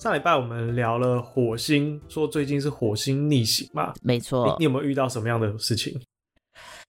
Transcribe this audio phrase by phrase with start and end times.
[0.00, 3.92] 上礼拜我们聊了火星，说最近是火星逆行嘛？
[4.00, 4.56] 没错。
[4.58, 6.00] 你有没有遇到什么样的事情？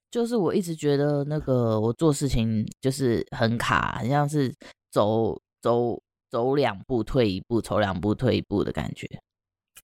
[0.10, 4.50] 就是我一直觉得那个我做事情就是很卡，很像是
[4.92, 9.06] 走走走两步退一步，走两步退一步的感觉。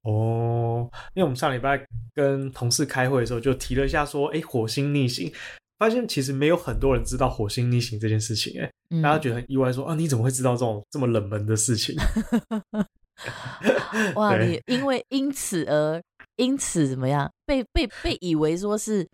[0.03, 5.29] 哦，因为我们上礼拜跟同事开会的时候就提了一下，说，哎，火星逆行，
[5.77, 11.93] 发现其实没有很多人知道火星逆行这件事情，哎、嗯，大家觉得很意外说，说啊，你怎么会知道这种这么冷门的事情？
[14.15, 16.01] 哇，你因为因此而
[16.35, 19.07] 因此怎么样，被被被以为说是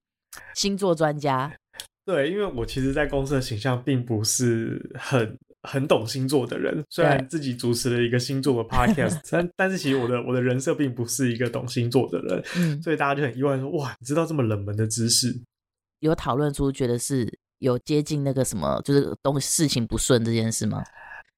[0.54, 1.52] 星座专家？
[2.06, 5.38] 对，因为我其实，在公司的形象并不是很。
[5.66, 15.34] 很懂星座的人，虽然自己主持了一个星座的 podcast， 但但是其实我的我的人设并不是一个懂星座的人，嗯，所以大家就很意外说，哇，你知道这么冷门的知识？
[16.00, 20.84] 有讨论出觉得是有接近那个什么，就是东西事情不顺这件事吗？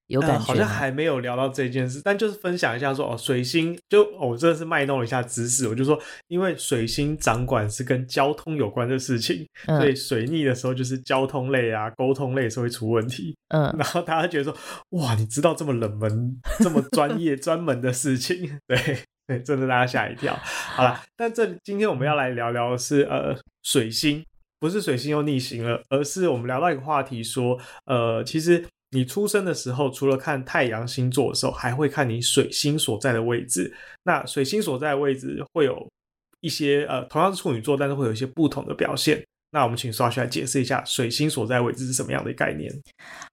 [0.08, 5.98] 有感觉、呃，好像还没有聊到这件事，但就是分享一下说哦，水星就哦，我真的是卖弄了一下知识，我就说，
[6.28, 13.34] 因为水星掌管是跟交通有关的事情，嗯、所以水逆的时候就是交通类啊、沟通类是会出问题。
[13.48, 14.56] 嗯， 然后大家觉得说，
[14.90, 20.38] 哇，你知道这么冷门、这么专业、 专门的事情， 对对，真的大家吓一跳。
[20.42, 24.24] 好了，但这今天我们要来聊聊的是呃，水星
[24.60, 28.64] 不是水星又逆行了，而是我们聊到一个话题说，呃，其实。
[28.96, 33.70] 你出生的时候，除了看太阳星座的时候，还会看你水星所在的位置。
[34.04, 35.86] 那水星所在的位置会有
[36.40, 39.22] 一些呃，同样是处女座，但是会有一些不同的表现。
[39.50, 42.72] 那我们请刷出来解释一下水星所在位置是什么样的概念。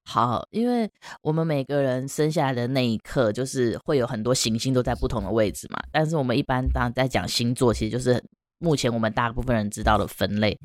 [0.03, 0.89] 好，因为
[1.21, 5.79] 我们每个人生下来的那一刻，就是会有很多行星都在不同的位置嘛。
[5.93, 8.21] 但是我们一般当在讲星座，其实就是
[8.59, 10.59] 目前我们大部分人知道的分类。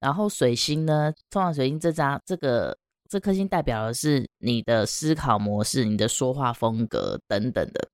[0.00, 2.78] 然后水星呢，通常水星这张这个。
[3.10, 7.88] 这颗星代表的是你的思考模式、你的说话风格等等的，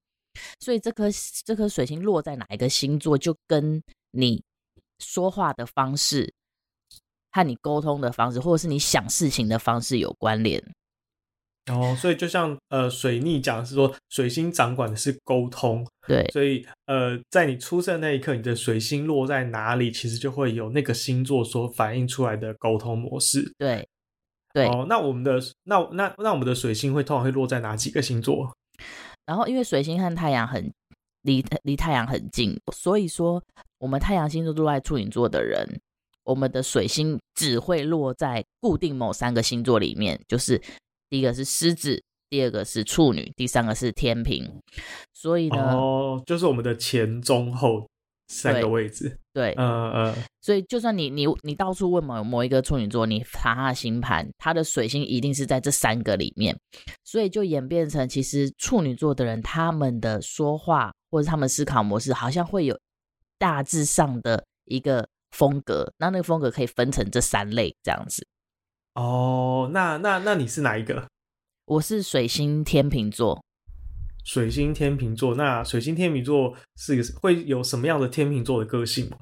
[0.60, 1.06] 所以这颗
[1.42, 4.44] 这颗水星落在哪一个星座，就跟你
[4.98, 6.34] 说话的方式
[7.32, 10.62] 和你沟通的方式，或者是你想事情的方式有关联。
[11.72, 23.88] 哦，所以就像呃，水逆讲的是说，水星掌管的是沟通，对，所以呃，在你出生那一刻，你的水星落在哪里，其实就会有那个星座所反映出来的沟通模式，对。
[24.56, 28.50] 对哦，那我们的那那那我们的水星会通常会落在哪几个星座？
[29.26, 30.72] 然后因为水星和太阳很
[31.20, 33.42] 离离太阳很近，所以说
[33.76, 35.78] 我们太阳星座落在处女座的人，
[36.24, 40.58] 我们的水星只会落在固定某三个星座里面，就是
[41.10, 44.50] 第一个是狮子，第二个是处女，第三个是天平。
[45.12, 47.86] 所以呢，哦，就是我们的前中后。
[48.28, 50.14] 三个位置，对，嗯嗯，
[50.46, 56.56] 所以就算你你你到处问某某一个处女座，你查他的星盘，他的水星一定是在这三个里面，
[57.02, 62.78] 所以就演变成其实处女座的人他们的说话或者他们思考模式好像会有
[63.40, 68.24] 大致上的一个风格，那那个风格可以分成这三类这样子。
[68.94, 71.08] 哦，那那那你是哪一个？
[71.64, 73.42] 我是水星天秤座。
[74.24, 79.18] 水星天秤座，那水星天秤座是会有什么样的天秤座的个性吗？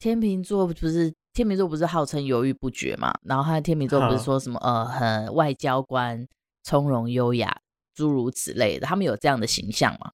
[0.00, 3.14] 天秤座不是天秤座不是号称犹豫不决嘛？
[3.22, 6.26] 然后他的天秤座不是说什么呃很外交官、
[6.64, 7.60] 从容优雅
[7.94, 10.10] 诸如此类的，他们有这样的形象嘛？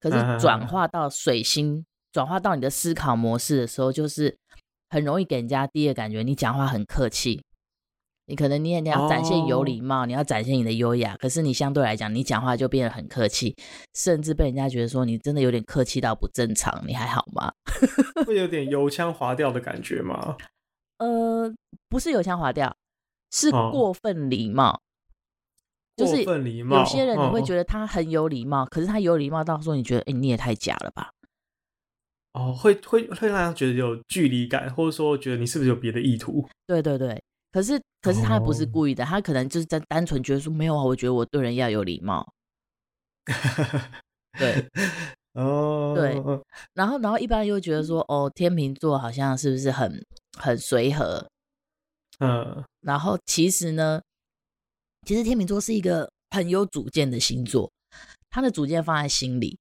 [0.00, 4.36] 可是转化到水星，转化到你的思考模式的时候，就是
[4.88, 7.40] 很容易给人家第一个感觉，你讲话很客气。
[8.30, 10.06] 你可能你也你要展现有礼貌，oh.
[10.06, 13.56] 你要展现你的优雅，可是你相对来讲，你讲话就变得很客气，
[13.94, 17.52] 甚至被人家觉得说你真的有点客气到不正常，你还好吗？
[18.24, 20.36] 会有点油腔滑调的感觉吗？
[20.98, 21.52] 呃，
[21.88, 22.72] 不是油腔滑调，
[23.32, 24.80] 是过分礼貌。
[25.96, 26.08] Oh.
[26.08, 28.68] 就是过分礼貌，有些人你会觉得他很有礼貌，oh.
[28.68, 31.10] 可是他有礼貌到说你觉得，哎、欸，你也太假了吧？
[32.32, 36.48] 哦、oh，会会会让人觉得有距离感，或者说觉得你是不是有别的意图？
[36.64, 37.20] 对对对。
[37.52, 39.10] 可是，可是他不是故意的，oh.
[39.10, 42.32] 他可能就是在单纯觉得说没有啊，我觉得我对人要有礼貌。
[44.38, 44.68] 对，
[45.34, 45.96] 哦，oh.
[45.96, 46.14] 对，
[46.74, 50.04] 然后，然后一般又觉得说，哦，天秤座好像是不是很
[50.38, 51.28] 很随和？
[52.20, 52.64] 嗯，uh.
[52.80, 54.00] 然后其实呢，
[55.06, 57.70] 其实天秤座是一个很有主见的星座，
[58.30, 59.58] 他的主见放在心里，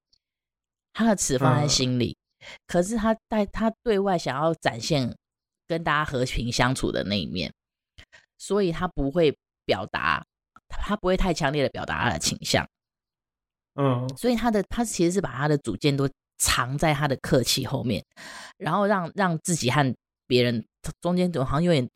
[0.94, 2.46] 他的词放在心里，uh.
[2.68, 5.16] 可是他在他对外想要展现
[5.68, 7.52] 跟大家和平相处的那一面，
[8.40, 10.26] 所以他不会表达，
[10.68, 12.68] 他不会太强烈的表达他的倾向。
[13.76, 16.10] 嗯，所以他的他其实是把他的主见都
[16.40, 18.04] 藏在他的客气后面，
[18.58, 19.96] 然后让让自己和
[20.26, 20.66] 别人
[21.02, 21.88] 中间总好像有点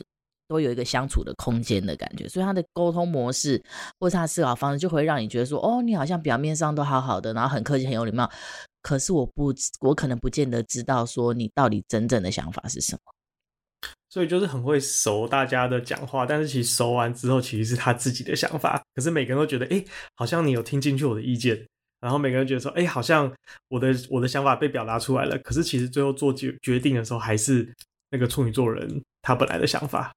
[0.48, 3.62] 都有一个相处的空间的感觉，所以他的沟通模式
[4.00, 8.30] 或是他的思考方式就会让你觉得说，哦，你好像表面上都好好的，然后很客气很有礼貌，
[8.82, 13.00] 可是我不我可能不见得知道说你到底真正的想法是什么。
[14.10, 18.82] 所以就是很会熟大家的讲话，但是其实熟完之后，其实是他自己的想法。
[18.94, 19.84] 可是每个人都觉得，哎，
[20.16, 21.66] 好像你有听进去我的意见。
[22.00, 23.34] 然后每个人觉得说，哎，好像
[23.70, 25.38] 我的我的想法被表达出来了。
[25.38, 27.74] 可是其实最后做决决定的时候，还是
[28.12, 30.14] 那个处女座人他本来的想法。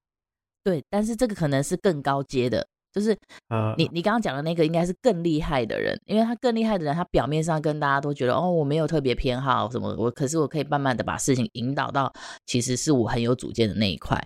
[0.63, 2.67] 对，但是这个可能是更高阶的，
[2.97, 3.15] 就是
[3.49, 12.11] 呃，你你刚刚讲的那个应该是更厉害的人，因为他更厉害的人，他表面上跟大家都觉得，哦，我没有特别偏好什么，我可是我可以慢慢的把事情引导到，
[12.47, 14.19] 其实是我很有主见的那一块，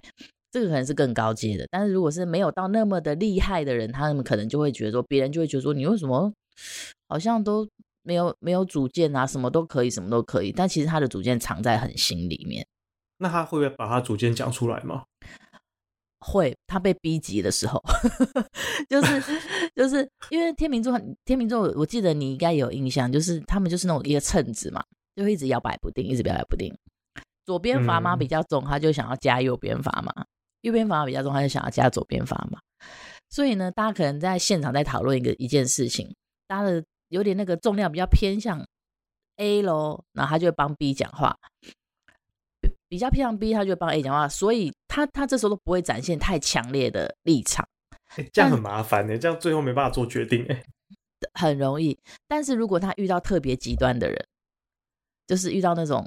[0.51, 1.67] 这个可能是更高阶的。
[1.69, 6.31] 但是如果是没有到那么的厉害的人，他们可能就会觉得说，别人就会觉得说，你为什么
[7.09, 7.67] 好像都
[8.03, 12.65] 没有没有主见啊，什么都可以，什么都可以，但其实他的主见藏在很心里面。
[13.17, 15.03] 那他会不会把他主见讲出来吗？
[16.21, 17.81] 会，他被逼急的时候，
[18.89, 19.21] 就是
[19.75, 24.83] 就是因为天秤座，天秤座，我记得你应该有印象，就是他们就是那种一个秤子嘛，
[25.15, 26.73] 就会一直摇摆不定，一直摇摆不定。
[27.43, 30.11] 左边砝码比较重，他就想要加右边砝码；
[30.61, 32.59] 右边砝码比较重，他就想要加左边砝码。
[33.29, 36.13] 所以呢，大家可能在现场在讨论一个一件事情，
[36.47, 38.63] 大家的有点那个重量比较偏向
[39.37, 41.35] A 咯，然后他就会帮 B 讲话。
[42.91, 47.65] 比较偏向 B，他就会帮 A 讲话，所以他他这时候都不会展现太强烈的立场，
[48.17, 50.61] 欸、这样很麻烦呢，这样最后没办法做决定哎，
[51.39, 51.97] 很容易。
[52.27, 54.25] 但是如果他遇到特别极端的人，
[55.25, 56.05] 就是遇到那种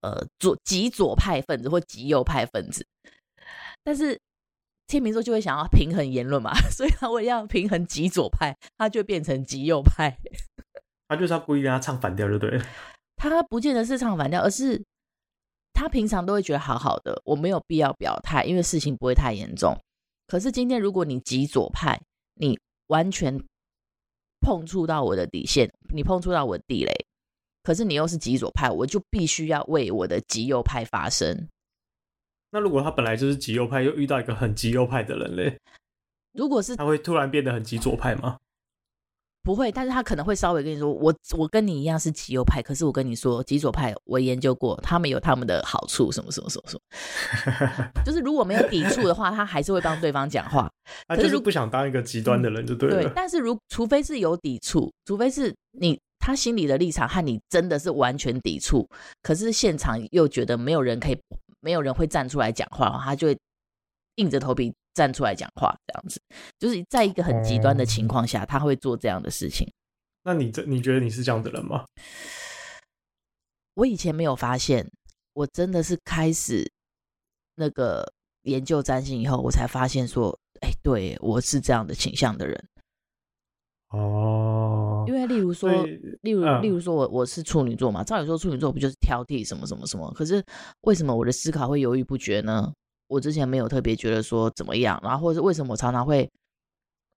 [0.00, 2.84] 呃左极左派分子或极右派分子，
[3.84, 4.18] 但是
[4.88, 10.18] 天秤座就会想要平衡言论嘛， 所以他会要平衡极左派，他就变成极右派，
[11.06, 12.64] 他就是要故意跟他唱反调就对了，
[13.14, 14.82] 他不见得是唱反调，而是。
[15.72, 19.76] 他平常都会觉得好好的，我没有必要表态，因为事情不会太严重。
[20.26, 22.00] 可是今天如果你极左派，
[22.34, 23.38] 你完全
[24.40, 26.92] 碰触到我的底线，你碰触到我的地雷，
[27.62, 31.48] 可是你又是极左派，我就必须要为我的极右派发声。
[32.50, 35.58] 那如果他本来就是极右派，又遇到一个很极右派的人嘞？
[36.32, 38.38] 如果是他会突然变得很极左派吗？
[39.42, 50.70] 不会，但是他可能会稍微跟你说，我我跟你一样是极右派，可是我跟你说，极左派我研究过，他们有他们的好处，什么什么什么什么， 就是如果没有抵触的话，他还是会帮对方讲话。
[51.08, 53.02] 他就是不想当一个极端的人，就对了。
[53.02, 58.88] 对，但是如除非是有抵触，除非是你他心里的立场和你真的是完全抵触，
[59.22, 61.18] 可是现场又觉得没有人可以，
[61.60, 63.36] 没有人会站出来讲话，他就会
[64.16, 64.72] 硬着头皮。
[64.94, 66.20] 站出来讲话，这样子，
[66.58, 69.70] 就是在一个很极端的情况下，他会做这样的事情。
[70.24, 71.84] 那你这你觉得你是这样的人吗？
[73.74, 74.90] 我以前没有发现，
[75.32, 76.70] 我真的是开始
[77.56, 78.12] 那个
[78.42, 82.68] 研究占星以后，我才发现说，哎，对，我是这样的倾向的人。
[83.88, 85.70] 哦，因为例如说，
[86.22, 90.10] 例如例如说我我是处女座嘛，照理说处女座不就是挑剔什么什么什么？
[90.12, 90.44] 可是
[90.82, 92.72] 为什么我的思考会犹豫不决呢？
[93.12, 96.30] 我之前没有特别觉得说怎么样，然后或者是为什么我常常会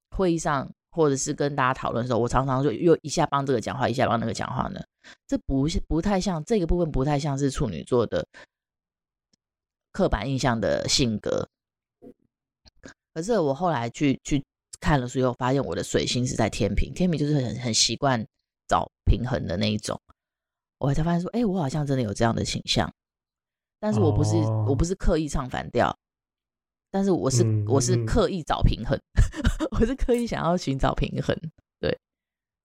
[0.09, 4.81] 会议上或者是跟大家讨论的时候，我常常就又一下帮这个讲话，一下帮那个讲话呢？
[5.25, 8.27] 这不是不太像这个部分，不太像是处女座的
[9.93, 11.47] 刻板印象的性格。
[13.13, 14.43] 可是我后来去去
[14.81, 18.25] 看了书以后，发现我的水星是在天秤，天秤就是很很习惯
[18.67, 19.97] 找平衡的那一种。
[20.77, 22.93] 我才发现说，哎，我好像真的有这样的倾向。
[23.85, 24.69] 但是我不是、oh.
[24.69, 25.95] 我不是刻意唱反调，
[26.89, 31.37] 但是我是、嗯、我是刻意找平衡，嗯、 我是刻意想要寻找平衡。
[31.79, 31.95] 对，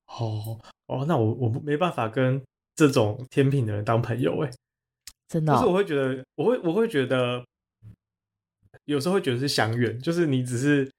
[0.06, 2.42] 哦哦，那我我没办法跟
[2.74, 4.50] 这种天平的人当朋友哎，
[5.28, 5.56] 真的、哦。
[5.56, 7.44] 就是我会觉得，我会我会觉得，
[8.86, 10.90] 有时候会觉得是相远，就是你只是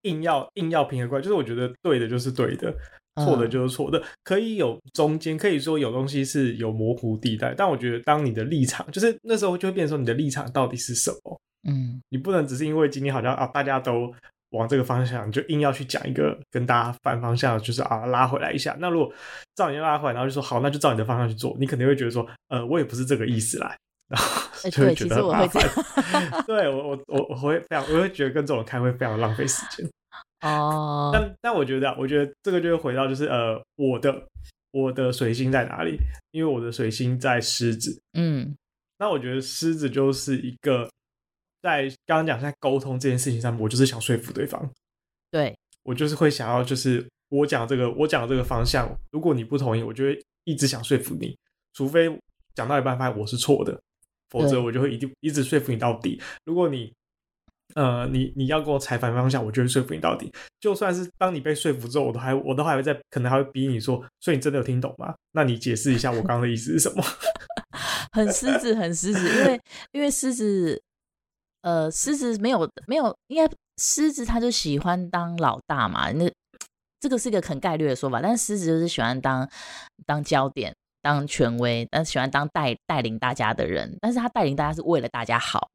[0.00, 2.76] 硬要硬要平衡过来，就是我觉得对的就是对的。
[3.16, 11.40] 错的就是错的，嗯、可以有中间，可以说有东西是有模糊地带，但我觉得当你的立场，就是那时候就会变成说你的立场到底是什么？
[11.68, 14.12] 嗯，你不能只是因为今天好像啊大家都
[14.50, 18.76] 往这个方向，就硬要去讲一个跟大家反方向，就是啊拉回来一下。
[18.80, 19.12] 那如果
[19.54, 23.76] 照你拉回来，然后就说好，那就照你的方向去做，你肯定会觉得说，呃，我也不是这个意思来，
[24.08, 25.62] 然后就会觉得很麻烦。
[25.62, 29.88] 欸、 对，我我我我会非常，我会觉得跟这种开会非常浪费时间。
[30.42, 34.26] 哦，但但我觉得，我觉得这个就会回到就是呃，我的
[34.72, 35.96] 我的水星在哪里？
[36.32, 38.00] 因为我的水星在狮子。
[38.14, 38.54] 嗯，
[38.98, 40.88] 那我觉得狮子就是一个
[41.62, 44.68] 在刚刚讲在沟通这件事情上，我就是想说服对方。
[45.30, 51.36] 对，我就是会想要，就是我讲这个，我讲这个方向，如果你不同意，我就会一直想说服你，
[51.72, 52.10] 除非
[52.54, 53.80] 讲到一半发现我是错的，
[54.28, 56.20] 否则我就会一定一直说服你到底。
[56.44, 56.92] 如果你
[57.74, 60.32] 呃，你你要跟我采反方向，我就会说服你到底。
[60.60, 65.14] 就算是当你被说服之后，我都还我都还会在，可能还会逼你说，所以你真的有听懂吗？
[65.32, 67.02] 那你解释一下我刚刚的意思是什么？
[68.12, 69.60] 很狮子，很狮子，因为
[69.92, 70.80] 因为狮子，
[71.62, 76.12] 呃，狮子没有没有，应该狮子他就喜欢当老大嘛。
[76.12, 76.30] 那
[77.00, 79.48] 这个是一个很概率的说法，但是狮子就是喜欢当
[80.06, 83.96] 当焦点、当权威，但喜欢当带带领大家的人。
[84.00, 85.68] 但是他带领大家是为了大家好。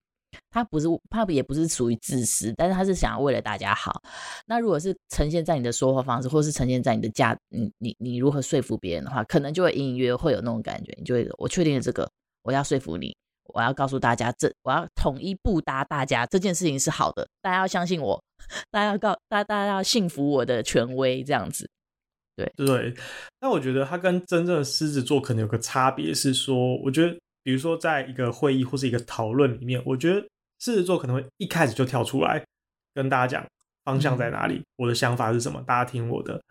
[0.50, 4.02] 他不是，他也不是属于自私，但是他是想要为了大家好。
[4.46, 10.94] 那如果是呈现在你的说话方式，或是呈现在你的价，你你你如何说服别人的话，可能就会隐隐约约会有那种感觉。
[10.98, 12.10] 你就会，我确定了这个，
[12.44, 13.16] 我要说服你，
[13.54, 18.22] 我要告诉大家，这我要统一布达大家这件事情是好的，大家要相信我，
[18.72, 21.70] 大家要告大家大家要信服我的权威，这样子。
[22.36, 22.94] 对对，
[23.42, 27.18] 那我觉得他跟真正的狮子座可能有个差别是说，我觉得
[27.48, 30.22] 比如说在一个会议或是一个讨论里面，我觉得。
[30.60, 32.44] 狮子座可能会一开始就跳出来
[32.96, 33.48] 跟大家讲
[33.86, 36.42] 方向在哪里，我的想法是什么，大家听我的。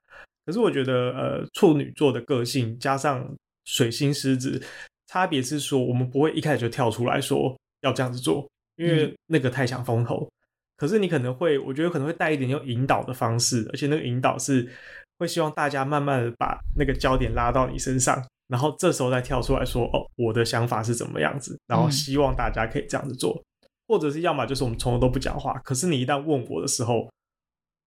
[0.45, 3.29] 可是我觉得，呃，处女座的个性加上
[3.65, 4.63] 水星狮子，
[5.09, 10.31] 差别是说，我们不会一开始就跳出来说要这样子做，因为那个太抢风头。
[10.77, 14.71] 可是你可能会，我觉得可能会带一点用引导的方式，而且那个引导是
[15.19, 23.43] 会希望大家慢慢的把那个焦点拉到你身上，然后这时候再跳出来说，哦，我的想法是怎么样子，然后希望大家可以这样子做。
[23.89, 27.09] 或者是要么就是我们从头都不讲话，可是你一旦问我的时候，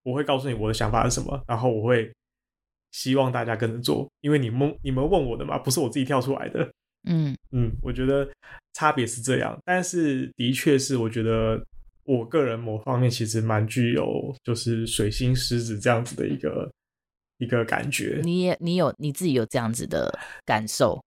[0.02, 2.10] 我会告诉你我的想法是什么，然后我会
[2.92, 6.66] 希望大家跟着做，因为你们你们问我的嘛，不是我自己跳出来的。
[7.06, 8.26] 嗯 嗯，我觉得
[8.72, 11.62] 差别是这样，但是的确是我觉得
[12.04, 16.70] 我个人某方面其实蛮具有就是水星狮子这样子的一个
[17.40, 18.20] 一个感觉。
[18.22, 20.16] 你也你有你自己有这样子的
[20.46, 21.02] 感受？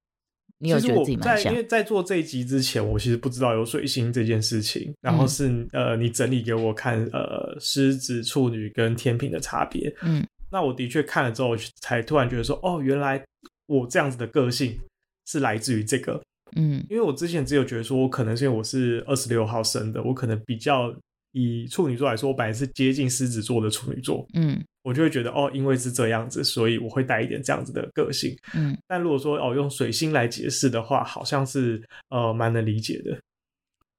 [0.59, 1.51] 你有觉得自己蛮像？
[1.51, 4.93] 因为在做这一集之前，我其实不知道有水星这件事情。
[5.01, 9.93] 然后是、嗯、呃，你整理给我看，呃，狮子、处女跟天秤的差别。
[10.03, 13.21] 嗯，那我的确看了之后，才突然觉得说，哦，原来
[13.65, 14.79] 我这样子的个性
[15.25, 16.21] 是来自于这个。
[16.55, 20.95] 嗯，因为我之前只有觉得说，我可能是因为我是二十六号生的，我可能比较
[21.33, 24.25] 以处女座来说，我本来是接近狮子座的处女座。
[24.33, 24.63] 嗯。
[24.83, 28.37] 我就会觉得哦，因为是这样子，所以我会带一点这样子的个性。
[28.53, 33.17] 嗯，但如果说哦，用水星来解释的话，好像是呃蛮能理解的。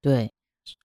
[0.03, 0.31] 对，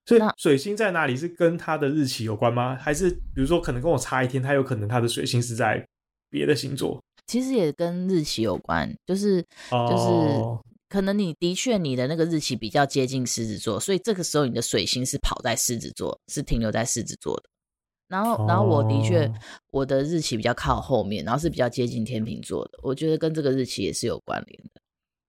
[0.05, 2.75] 所以水星在哪里是跟他的日期有关吗？
[2.77, 5.85] 还是比如说可能跟我差一天，他有可能他的水星是在
[6.29, 7.03] 别的星座？
[7.27, 17.49] 其实也跟日期有关，就是、哦、就是可能你的确你的那个日期比较接近狮子座，所以这个时候你的水星是跑在狮子座，是停留在狮子座的。
[18.09, 19.31] 然后，然后我的确，
[19.71, 24.81] 我的日期比较靠后面，然后是比较接近天秤座的，我觉得跟这个日期也是有关联的。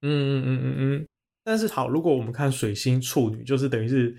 [0.03, 1.07] 嗯嗯嗯嗯嗯。
[1.45, 4.17] 但是好，如果我们看水星处女，就是等于是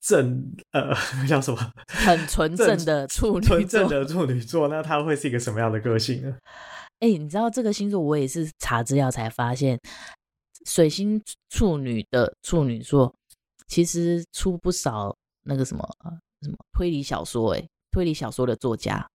[0.00, 0.94] 正呃
[1.26, 1.72] 叫什么？
[1.88, 6.36] 很纯正的处女座，纯正的处女座，那他会是一个什么样的个性呢？
[7.00, 9.80] 哎，你知道这个星座，我也是查资料才发现，
[10.66, 11.18] 水星
[11.48, 13.14] 处女的处女座
[13.66, 15.88] 其实出不少那个什么。
[16.42, 17.54] 什么推理小说？
[17.54, 19.08] 哎，推理小说的作家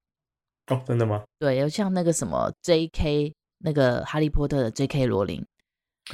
[0.68, 1.24] 哦，真的吗？
[1.40, 3.34] 对，有像那个什么 J.K.
[3.60, 5.06] 那个哈利波特的 J.K.
[5.06, 5.44] 罗琳，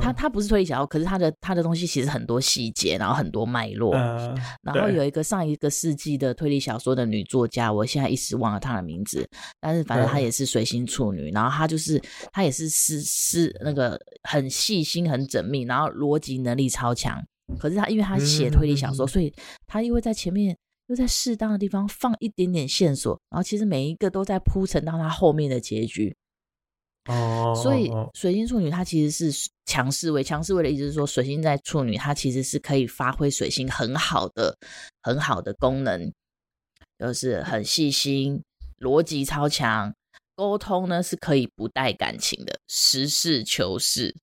[0.00, 3.94] 他他不是推理小说，可是他的他的东西其实很多细节，然后很多脉络。
[3.94, 9.28] 呃、然后有一个上一个世纪的推理小说的女作家，我现在一时忘了她的名字，
[9.60, 12.00] 但是反正她也是随心处女，呃、然后她就是
[12.32, 17.24] 她也是是是那个很细心、很缜密，然后逻辑能力超强。
[17.58, 19.32] 可是他，因为他写推理小说，嗯、所以
[19.66, 20.56] 他又会在前面
[20.88, 26.14] 又在适当的地方放一点点线索，然后其实每一个都在铺陈到他后面的结局。
[27.06, 34.54] 哦，所以水星处女她其实是强势位，强势位的意思是说，水星在处女，它其实是可以发挥水星很好的、
[35.02, 36.12] 很好的功能，
[36.98, 38.42] 就是很细心、
[38.78, 39.94] 逻辑超强，
[40.36, 44.14] 沟通呢是可以不带感情的，实事求是。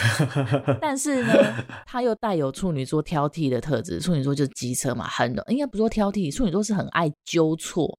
[0.80, 1.32] 但是呢，
[1.86, 4.00] 他又带有处女座挑剔的特质。
[4.00, 7.98] 处女座就是机车嘛，很应该不说挑剔，处女座是很爱纠错。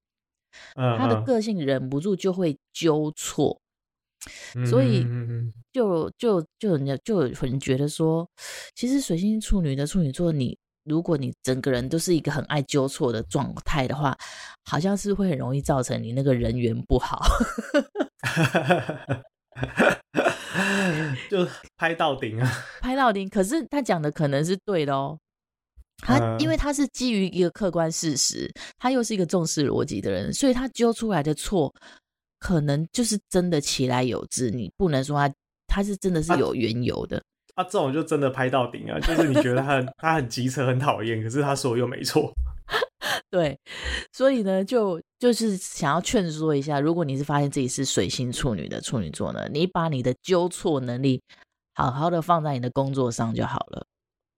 [0.75, 3.59] 他的个性忍不住就会纠错，
[4.69, 5.03] 所以
[5.71, 8.29] 就就就人家就有人觉得说，
[8.75, 14.15] 其实水星处女的处女座，你如果你整个人都是一个很爱纠错的状态的话，
[14.63, 17.25] 好像是会很容易造成你那个人缘不好。
[21.29, 21.47] 就
[21.77, 23.29] 拍到顶啊，拍到顶。
[23.29, 25.17] 可是他讲的可能是对的哦，
[25.97, 31.73] 他因为他是基于一个客观事实，他又是一个重视逻辑的人，所以他揪出来的错
[32.39, 35.33] 可能就是真的其来有之，你不能说他
[35.67, 37.17] 他是真的是有缘由的。
[37.55, 42.33] 啊，啊，这种就真的拍到顶啊，就是你觉得他很 他很急车很讨厌，可是他说又没错。
[43.33, 43.57] 对，
[44.11, 51.19] 所以呢，就就是想要劝说一下，如果你是发现自己是水星处女的处女座呢，你把你的纠错能力
[51.73, 53.87] 好好的放在你的工作上就好了。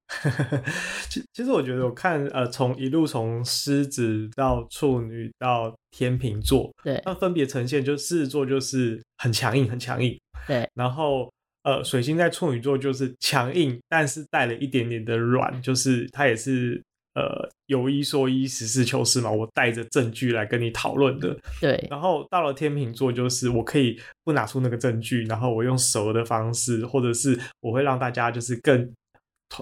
[1.09, 11.29] 其其实我觉得，我看呃，从一路从狮子到处女到天秤座，对，那分别呈现，就狮子座就是很强硬，很强硬，对，然后
[11.63, 16.81] 呃，水星在处女座就是强硬，但是带了一点点的软，就是它也是。
[17.15, 21.33] 呃，有一说一，实事求是嘛，我带着证据来跟你讨论的。
[21.61, 28.93] 对，然后到了天秤座，就是我可以不拿出那个证据，然后我用熟的方式，或者是我会让大家就是更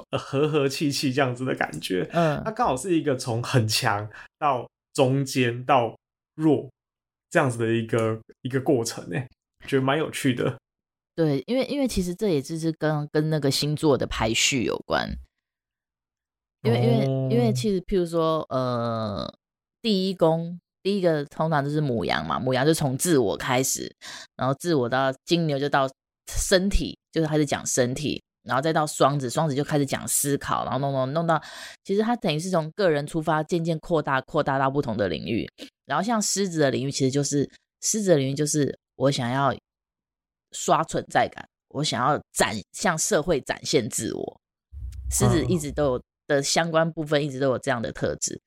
[0.10, 2.10] 和和气气这样子的感觉。
[2.12, 5.96] 嗯，它刚好是一个从很强到中间到
[6.34, 6.68] 弱
[7.30, 9.24] 这样子的一个一个过程呢，
[9.68, 10.58] 觉得蛮有趣的。
[11.16, 15.08] 对，因为因为其实这也就是跟跟那个星座的排序有关。
[16.64, 17.06] 因为因为
[17.36, 19.30] 因为其实，譬如说，呃，
[19.82, 23.94] 第一宫第一个通常就是母羊嘛，母羊就从自我开始，
[24.38, 25.90] 然后自我到金牛就到
[26.32, 31.42] 身体，就是开始讲身体，然后再到双子，双子就开始讲思考，然后弄弄弄到，
[31.84, 35.46] 其实它等于是从个人出发，渐渐扩大扩大到不同的领域。
[35.86, 37.50] 然后像狮子的领域，其实就是
[37.82, 39.54] 狮子的领域就是我想要
[40.54, 44.40] 刷存在感，我想要展向社会展现自我，
[45.12, 46.02] 狮子一直都有。
[46.28, 48.42] 的相关部分一直都有这样的特质，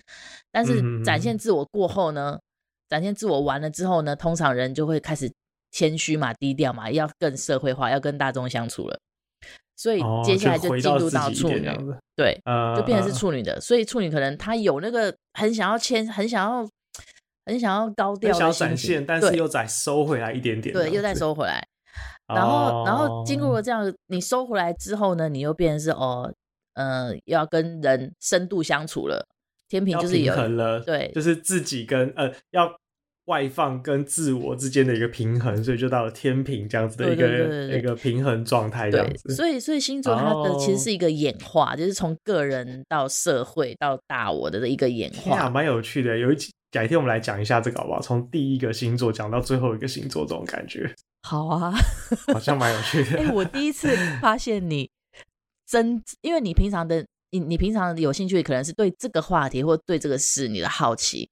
[0.50, 1.36] 但是展现。
[1.36, 2.40] 自我过后呢，嗯、
[2.88, 5.30] 展现自我完了之后呢，通常人就会开始
[5.70, 8.98] 谦虚嘛、低调嘛，要更社会化，要跟大众相处了，
[9.76, 12.40] 所以接下来就进入到处女，哦、对，
[12.74, 16.66] 就变成是处女的，呃、所以处女可能他有那个很想要谦，很想要，
[17.44, 21.62] 很想要高调，想要展现，但是又再收回来一点点，对，又再收回来，
[22.28, 26.32] 然后，哦、然后经过了这样，你收回来之后呢，你又变成是哦。
[26.76, 29.26] 嗯、呃，要跟人深度相处了，
[29.68, 32.74] 天平就是有平衡了，对，就是自己跟呃要
[33.26, 39.34] 外放跟自我之间的一个平衡，所以就到了天平这样子的一个对对对对一个平衡状态这样子。
[39.34, 46.16] 所以，所以星座它的其实是一个演化，哦、就是从个人到社会到大我的一个演化，蛮有趣的。
[46.16, 46.36] 有一
[46.70, 48.00] 改天我们来讲一下这个好不好？
[48.00, 50.88] 从第一个星座讲到最后一个星座，这种感觉。
[51.22, 51.74] 好啊，
[52.32, 53.18] 好像蛮有趣的。
[53.18, 53.88] 哎、欸，我第一次
[54.20, 54.88] 发现你。
[55.66, 61.28] 真，因为你平常的你，你平常有兴趣可能是对这个话题或对这个事你的好奇，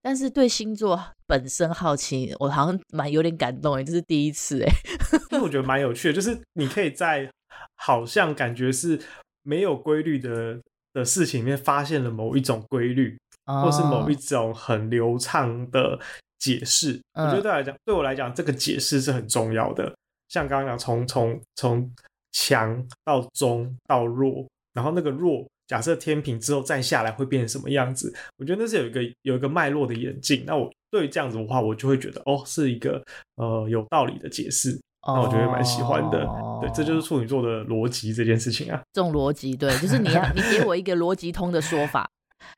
[0.00, 4.68] 但是对星座本身好奇，我好像蛮有点感动哎，这是第一次哎，
[5.32, 7.28] 因为我觉得蛮有趣的，就是你可以在
[7.74, 9.00] 好像感觉是
[9.42, 10.60] 没有规律的
[10.92, 15.98] 的事情里面发现了某一种规律，或是某一种很流畅的
[16.38, 17.00] 解释。
[17.14, 19.92] 哦、我觉得对来讲，对我来讲，这个解释是很重要的。
[20.28, 21.92] 像刚刚讲，从从从。
[22.34, 28.12] 强到中到弱，然后那个弱，假设天平之后再下来会变成什么样子？
[28.36, 30.44] 我觉得那是有一个有一个脉络的演进。
[30.46, 33.02] 那我对这样子的话，我就会觉得哦，是一个
[33.36, 34.78] 呃有道理的解释。
[35.06, 36.24] 那我觉得蛮喜欢的。
[36.24, 38.82] 哦、对，这就是处女座的逻辑这件事情啊。
[38.92, 42.08] 这种逻辑，对，就是你要你给我一个逻辑通的说法。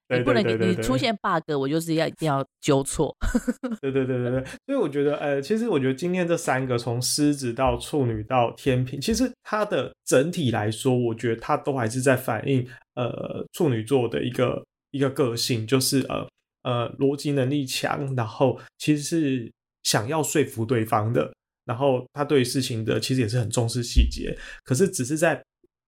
[0.09, 3.14] 你不能给你出现 bug，我就是要一定要纠错。
[3.83, 16.29] 对对对对对，所以我觉得，呃，其实我觉得今天这三个从狮子到处女到天秤，其实它的整体来说，我觉得它都还是在反映呃处女座的一个一个个性，就是呃
[16.62, 21.33] 呃逻辑能力强，然后其实是想要说服对方的，
[21.64, 25.42] 然后他对事情的其实也是很重视细节，可是只是在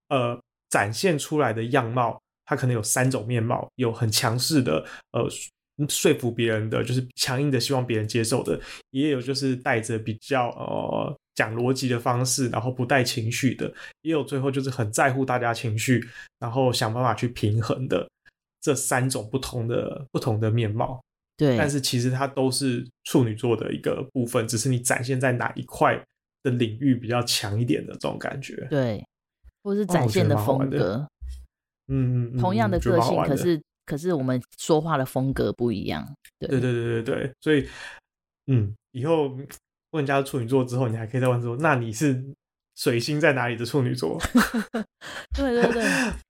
[0.08, 0.38] 呃
[0.70, 2.20] 展现出来的样貌。
[2.48, 4.82] 他可能有三种面貌，有很强势的，
[5.12, 5.28] 呃，
[5.86, 8.58] 说服别人的，就是强硬的，希望别人接受的；
[8.90, 16.02] 也有就是带着比较呃讲逻辑的方式，然后不带情绪的；也有最后就是很在乎大家情绪，
[16.38, 18.08] 然后想办法去平衡的。
[18.60, 21.00] 这三种不同的不同的面貌，
[21.36, 21.56] 对。
[21.56, 25.96] 但是其实它都是处女座的一个部分，只是你展现在哪一块
[26.42, 29.06] 的领域比较强一点的这种感觉，对，
[29.62, 31.06] 或是展现的风格。
[31.88, 36.06] 嗯，同样的个性，可是可是我们说话的风格不一样。
[36.38, 37.66] 对对对对对对，所以
[38.46, 39.28] 嗯，以后
[39.90, 42.22] 问人家处女座之后，你还可以再问说，那你是
[42.76, 44.20] 水星在哪里的处女座？
[45.34, 45.84] 对对对，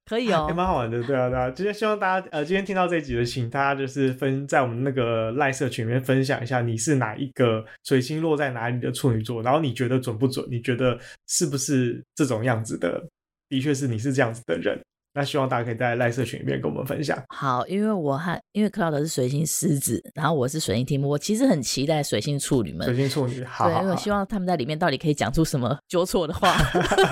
[0.05, 1.03] 可以哦，也蛮好玩的。
[1.03, 10.45] 对啊，对啊，今天希望大家呃，今天听到这一集的，请大家就是分在我们那个赖社群里面分享一下，你是哪一个水星落在哪里的处女座，然后你觉得准不准？
[10.49, 13.03] 你觉得是不是这种样子的？
[13.49, 14.79] 的确是你是这样子的人。
[15.19, 17.21] 那希望大家可以在赖社群里面跟我们分享。
[17.27, 22.87] 好，因为我和因为 Cloud 是水星狮子，然后我是水星天秤，我其实很期待水星处女们。
[22.87, 26.55] 水星处女，好，好，好，对，因为我希望他们在里面到底可以讲出什么纠错的话，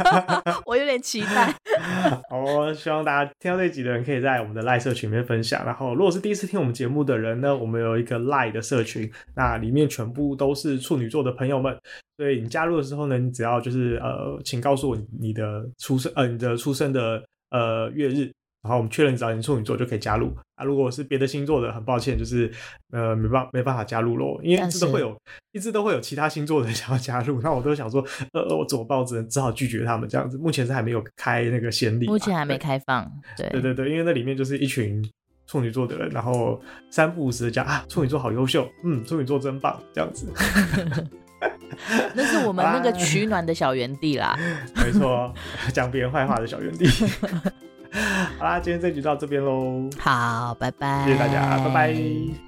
[0.65, 1.54] 我有点期待。
[2.32, 5.65] 好，我希望大家听到这集的人可以在我们的赖社群里面分享。
[5.65, 11.78] 然后，如果是第一次听我们节目的人呢，我们有一个赖的社群，那里面全部都是处女座的朋友们。
[12.15, 17.22] 所以你加入的时候呢，你只要就是呃，请告诉我你的出生呃，你的出生的。
[17.50, 18.32] 呃，月日，
[18.62, 20.66] 然后我们确认只要你处女座就可以加入啊。
[20.66, 22.52] 如果是别的星座的，很抱歉，就是
[22.92, 25.16] 呃没办没办法加入喽，因为一直都会有，
[25.54, 28.98] 一直都会有其他星座的人 想要加入，那我都想说，呃，我怎么办？
[29.00, 30.38] 我只能只好拒绝他们这样子。
[30.38, 33.10] 目前是还没有开那个先例，目前还没开放。
[33.38, 35.02] 对对对对，因为那里面就是一群
[35.46, 40.28] 处女座的人，然后三不五时的讲啊，处女座好优秀，嗯，处女座真棒，这样子。
[42.13, 44.38] 那是我们那个取暖的小园地啦，
[44.76, 45.32] 没错，
[45.73, 46.88] 讲别人坏话的小园地。
[48.38, 49.89] 好啦，今天这集到这边喽。
[50.00, 52.47] 好，拜拜，谢谢大家，拜拜。